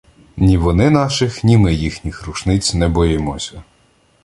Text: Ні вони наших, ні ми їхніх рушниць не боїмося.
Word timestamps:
Ні 0.37 0.57
вони 0.57 0.89
наших, 0.89 1.43
ні 1.43 1.57
ми 1.57 1.73
їхніх 1.73 2.25
рушниць 2.27 2.73
не 2.73 2.87
боїмося. 2.87 3.63